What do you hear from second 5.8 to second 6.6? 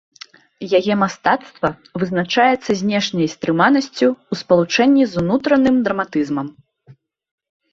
драматызмам.